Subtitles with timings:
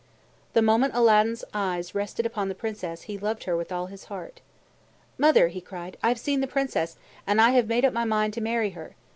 [0.53, 4.41] The moment Aladdin's eyes rested upon the Princess, he loved her with all his heart.
[5.19, 8.33] "Mother," he cried, "I have seen the Princess, and I have made up my mind
[8.33, 8.95] to marry her.